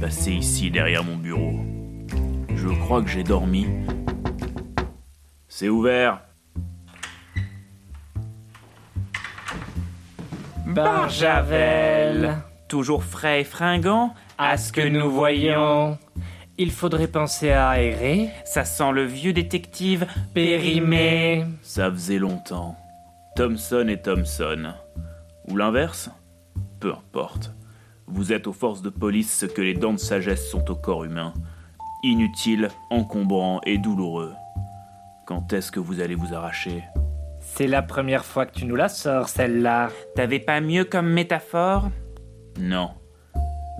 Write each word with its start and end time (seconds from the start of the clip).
passé 0.00 0.32
ici 0.32 0.70
derrière 0.70 1.04
mon 1.04 1.16
bureau. 1.16 1.60
Je 2.54 2.68
crois 2.80 3.02
que 3.02 3.08
j'ai 3.08 3.24
dormi. 3.24 3.66
C'est 5.48 5.68
ouvert. 5.68 6.22
Barjavel, 10.66 12.36
Toujours 12.68 13.04
frais 13.04 13.40
et 13.40 13.44
fringant 13.44 14.14
à 14.36 14.56
ce 14.56 14.72
que 14.72 14.86
nous 14.86 15.10
voyons, 15.10 15.98
il 16.58 16.70
faudrait 16.70 17.08
penser 17.08 17.50
à 17.50 17.70
aérer, 17.70 18.30
Ça 18.44 18.64
sent 18.64 18.92
le 18.92 19.04
vieux 19.04 19.32
détective 19.32 20.06
périmer. 20.34 21.44
Ça 21.62 21.90
faisait 21.90 22.18
longtemps. 22.18 22.76
Thomson 23.36 23.88
et 23.88 24.00
Thomson. 24.00 24.74
Ou 25.48 25.56
l'inverse 25.56 26.10
Peu 26.80 26.92
importe. 26.92 27.52
Vous 28.10 28.32
êtes 28.32 28.46
aux 28.46 28.52
forces 28.52 28.82
de 28.82 28.90
police 28.90 29.38
ce 29.38 29.46
que 29.46 29.60
les 29.60 29.74
dents 29.74 29.92
de 29.92 29.98
sagesse 29.98 30.50
sont 30.50 30.70
au 30.70 30.74
corps 30.74 31.04
humain. 31.04 31.34
Inutile, 32.02 32.70
encombrant 32.90 33.60
et 33.66 33.76
douloureux. 33.76 34.34
Quand 35.26 35.52
est-ce 35.52 35.70
que 35.70 35.80
vous 35.80 36.00
allez 36.00 36.14
vous 36.14 36.32
arracher? 36.32 36.84
C'est 37.40 37.66
la 37.66 37.82
première 37.82 38.24
fois 38.24 38.46
que 38.46 38.54
tu 38.54 38.64
nous 38.64 38.76
la 38.76 38.88
sors, 38.88 39.28
celle-là. 39.28 39.90
T'avais 40.14 40.38
pas 40.38 40.60
mieux 40.60 40.84
comme 40.84 41.10
métaphore? 41.10 41.90
Non. 42.58 42.90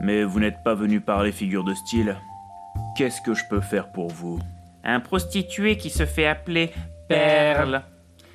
Mais 0.01 0.25
vous 0.25 0.41
n'êtes 0.41 0.63
pas 0.63 0.75
venu 0.75 1.01
parler 1.01 1.33
figure 1.33 1.65
de 1.65 1.75
style 1.75 2.17
Qu'est-ce 2.97 3.21
que 3.23 3.35
je 3.35 3.45
peux 3.49 3.61
faire 3.61 3.91
pour 3.93 4.09
vous? 4.09 4.39
Un 4.85 5.01
prostitué 5.01 5.77
qui 5.77 5.91
se 5.91 6.05
fait 6.05 6.27
appeler 6.27 6.73
Perle. 7.09 7.83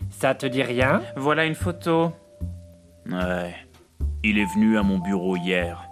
Ça 0.10 0.34
te 0.34 0.45
dit 0.45 0.64
rien? 0.64 1.02
Voilà 1.16 1.45
une 1.45 1.56
photo. 1.56 2.12
Ouais. 3.10 3.56
Il 4.23 4.39
est 4.39 4.54
venu 4.54 4.78
à 4.78 4.84
mon 4.84 5.00
bureau 5.00 5.36
hier. 5.36 5.86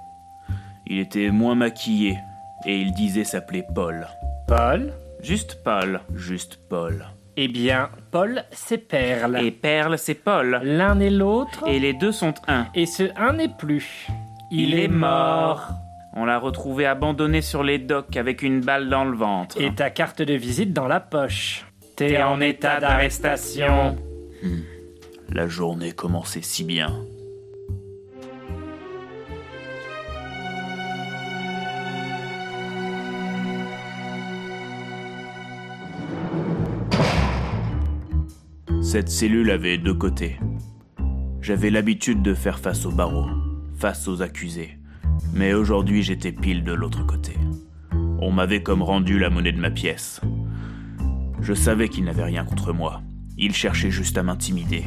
Il 0.91 0.99
était 0.99 1.31
moins 1.31 1.55
maquillé 1.55 2.17
et 2.65 2.81
il 2.81 2.91
disait 2.91 3.23
s'appeler 3.23 3.63
Paul. 3.73 4.07
Paul 4.45 4.91
Juste 5.21 5.63
Paul, 5.63 6.01
juste 6.13 6.59
Paul. 6.69 7.05
Eh 7.37 7.47
bien, 7.47 7.89
Paul, 8.11 8.43
c'est 8.51 8.77
Perle. 8.77 9.39
Et 9.41 9.51
Perle, 9.51 9.97
c'est 9.97 10.15
Paul. 10.15 10.59
L'un 10.65 10.99
et 10.99 11.09
l'autre, 11.09 11.63
Et 11.65 11.79
les 11.79 11.93
deux 11.93 12.11
sont 12.11 12.33
un. 12.49 12.67
et 12.75 12.85
ce 12.85 13.03
un 13.15 13.31
n'est 13.31 13.47
plus. 13.47 14.05
Il 14.51 14.77
est 14.77 14.89
mort. 14.89 15.69
On 16.13 16.25
l'a 16.25 16.37
retrouvé 16.37 16.85
abandonné 16.85 17.41
sur 17.41 17.63
les 17.63 17.77
docks 17.79 18.17
avec 18.17 18.41
une 18.41 18.59
balle 18.59 18.89
dans 18.89 19.05
le 19.05 19.15
ventre. 19.15 19.61
Et 19.61 19.73
ta 19.73 19.91
carte 19.91 20.21
de 20.21 20.33
visite 20.33 20.73
dans 20.73 20.89
la 20.89 20.99
poche. 20.99 21.65
T'es 21.95 22.21
en 22.21 22.41
état 22.41 22.81
d'arrestation. 22.81 23.95
La 25.29 25.47
journée 25.47 25.93
commençait 25.93 26.41
si 26.41 26.65
bien. 26.65 26.93
Cette 38.91 39.07
cellule 39.07 39.51
avait 39.51 39.77
deux 39.77 39.93
côtés. 39.93 40.37
J'avais 41.39 41.69
l'habitude 41.69 42.21
de 42.21 42.33
faire 42.33 42.59
face 42.59 42.85
aux 42.85 42.91
barreaux, 42.91 43.29
face 43.77 44.09
aux 44.09 44.21
accusés. 44.21 44.77
Mais 45.33 45.53
aujourd'hui 45.53 46.03
j'étais 46.03 46.33
pile 46.33 46.65
de 46.65 46.73
l'autre 46.73 47.05
côté. 47.05 47.37
On 48.19 48.33
m'avait 48.33 48.61
comme 48.61 48.81
rendu 48.81 49.17
la 49.17 49.29
monnaie 49.29 49.53
de 49.53 49.61
ma 49.61 49.71
pièce. 49.71 50.19
Je 51.39 51.53
savais 51.53 51.87
qu'il 51.87 52.03
n'avait 52.03 52.25
rien 52.25 52.43
contre 52.43 52.73
moi. 52.73 53.01
Il 53.37 53.55
cherchait 53.55 53.91
juste 53.91 54.17
à 54.17 54.23
m'intimider. 54.23 54.83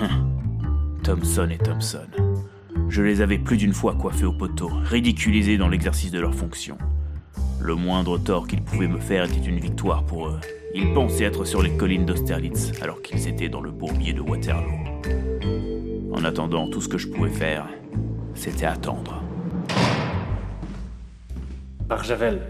Hum. 0.00 0.40
Thompson 1.02 1.50
et 1.50 1.58
Thompson. 1.58 2.08
Je 2.88 3.02
les 3.02 3.20
avais 3.20 3.36
plus 3.36 3.58
d'une 3.58 3.74
fois 3.74 3.96
coiffés 3.96 4.24
au 4.24 4.32
poteau, 4.32 4.70
ridiculisés 4.84 5.58
dans 5.58 5.68
l'exercice 5.68 6.10
de 6.10 6.20
leurs 6.20 6.34
fonctions. 6.34 6.78
Le 7.60 7.74
moindre 7.74 8.16
tort 8.16 8.46
qu'ils 8.46 8.62
pouvaient 8.62 8.88
me 8.88 8.98
faire 8.98 9.24
était 9.24 9.46
une 9.46 9.60
victoire 9.60 10.04
pour 10.04 10.28
eux. 10.28 10.40
Ils 10.78 10.92
pensaient 10.92 11.24
être 11.24 11.46
sur 11.46 11.62
les 11.62 11.74
collines 11.74 12.04
d'Austerlitz 12.04 12.70
alors 12.82 13.00
qu'ils 13.00 13.28
étaient 13.28 13.48
dans 13.48 13.62
le 13.62 13.70
bourbier 13.70 14.12
de 14.12 14.20
Waterloo. 14.20 14.76
En 16.12 16.22
attendant, 16.22 16.68
tout 16.68 16.82
ce 16.82 16.88
que 16.90 16.98
je 16.98 17.08
pouvais 17.08 17.30
faire, 17.30 17.66
c'était 18.34 18.66
attendre. 18.66 19.22
Barjavel, 21.88 22.42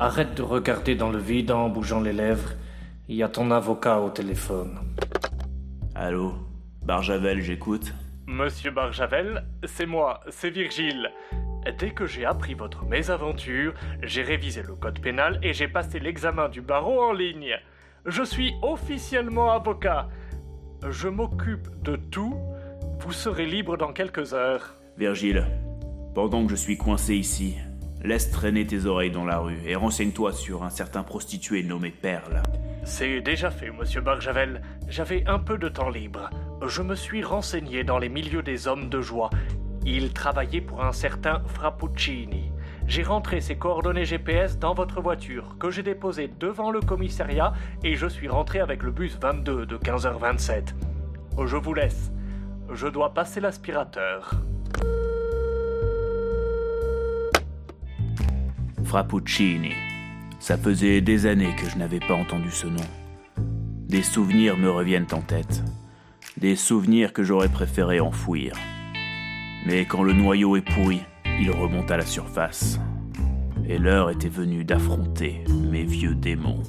arrête 0.00 0.34
de 0.34 0.42
regarder 0.42 0.96
dans 0.96 1.10
le 1.10 1.18
vide 1.18 1.52
en 1.52 1.68
bougeant 1.68 2.00
les 2.00 2.12
lèvres. 2.12 2.50
Il 3.08 3.14
y 3.14 3.22
a 3.22 3.28
ton 3.28 3.52
avocat 3.52 4.00
au 4.00 4.10
téléphone. 4.10 4.80
Allô? 5.94 6.34
Barjavel, 6.82 7.42
j'écoute. 7.42 7.94
Monsieur 8.26 8.72
Barjavel, 8.72 9.44
c'est 9.62 9.86
moi, 9.86 10.24
c'est 10.30 10.50
Virgile. 10.50 11.12
Dès 11.78 11.90
que 11.90 12.06
j'ai 12.06 12.24
appris 12.24 12.54
votre 12.54 12.84
mésaventure, 12.84 13.74
j'ai 14.02 14.22
révisé 14.22 14.62
le 14.62 14.74
code 14.74 15.00
pénal 15.00 15.38
et 15.42 15.52
j'ai 15.52 15.68
passé 15.68 15.98
l'examen 15.98 16.48
du 16.48 16.60
barreau 16.60 17.02
en 17.02 17.12
ligne. 17.12 17.54
Je 18.06 18.22
suis 18.22 18.54
officiellement 18.62 19.52
avocat. 19.52 20.08
Je 20.88 21.08
m'occupe 21.08 21.68
de 21.82 21.96
tout. 21.96 22.36
Vous 23.00 23.12
serez 23.12 23.46
libre 23.46 23.76
dans 23.76 23.92
quelques 23.92 24.32
heures. 24.34 24.74
Virgile, 24.96 25.46
pendant 26.14 26.44
que 26.44 26.50
je 26.50 26.56
suis 26.56 26.76
coincé 26.76 27.14
ici, 27.14 27.56
laisse 28.02 28.30
traîner 28.30 28.66
tes 28.66 28.86
oreilles 28.86 29.10
dans 29.10 29.24
la 29.24 29.38
rue 29.38 29.60
et 29.66 29.74
renseigne-toi 29.74 30.32
sur 30.32 30.62
un 30.62 30.70
certain 30.70 31.02
prostitué 31.02 31.62
nommé 31.62 31.90
Perle. 31.90 32.42
C'est 32.84 33.20
déjà 33.20 33.50
fait, 33.50 33.70
monsieur 33.70 34.00
Barjavel. 34.00 34.62
J'avais 34.88 35.24
un 35.26 35.38
peu 35.38 35.58
de 35.58 35.68
temps 35.68 35.90
libre. 35.90 36.30
Je 36.66 36.82
me 36.82 36.94
suis 36.94 37.22
renseigné 37.22 37.84
dans 37.84 37.98
les 37.98 38.08
milieux 38.08 38.42
des 38.42 38.66
hommes 38.66 38.88
de 38.88 39.00
joie. 39.00 39.30
Il 39.84 40.12
travaillait 40.12 40.60
pour 40.60 40.84
un 40.84 40.92
certain 40.92 41.42
Frappuccini. 41.46 42.52
J'ai 42.86 43.02
rentré 43.02 43.40
ses 43.40 43.56
coordonnées 43.56 44.04
GPS 44.04 44.58
dans 44.58 44.74
votre 44.74 45.00
voiture, 45.00 45.56
que 45.58 45.70
j'ai 45.70 45.82
déposée 45.82 46.30
devant 46.40 46.70
le 46.70 46.80
commissariat, 46.80 47.52
et 47.84 47.96
je 47.96 48.06
suis 48.06 48.28
rentré 48.28 48.60
avec 48.60 48.82
le 48.82 48.90
bus 48.90 49.18
22 49.20 49.66
de 49.66 49.76
15h27. 49.76 50.74
Je 51.44 51.56
vous 51.56 51.74
laisse. 51.74 52.10
Je 52.72 52.86
dois 52.86 53.14
passer 53.14 53.40
l'aspirateur. 53.40 54.32
Frappuccini. 58.84 59.72
Ça 60.40 60.56
faisait 60.56 61.00
des 61.00 61.26
années 61.26 61.54
que 61.56 61.68
je 61.68 61.76
n'avais 61.76 62.00
pas 62.00 62.14
entendu 62.14 62.50
ce 62.50 62.66
nom. 62.66 62.84
Des 63.88 64.02
souvenirs 64.02 64.56
me 64.56 64.70
reviennent 64.70 65.06
en 65.12 65.20
tête. 65.20 65.62
Des 66.38 66.56
souvenirs 66.56 67.12
que 67.12 67.22
j'aurais 67.22 67.48
préféré 67.48 68.00
enfouir. 68.00 68.54
Mais 69.68 69.84
quand 69.84 70.02
le 70.02 70.14
noyau 70.14 70.56
est 70.56 70.62
pourri, 70.62 71.02
il 71.38 71.50
remonte 71.50 71.90
à 71.90 71.98
la 71.98 72.06
surface. 72.06 72.80
Et 73.68 73.76
l'heure 73.76 74.08
était 74.08 74.30
venue 74.30 74.64
d'affronter 74.64 75.44
mes 75.70 75.84
vieux 75.84 76.14
démons. 76.14 76.62